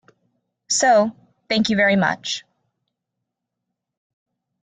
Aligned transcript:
So, 0.67 1.15
thank 1.47 1.69
you 1.69 1.75
very 1.75 1.95
much. 1.95 2.43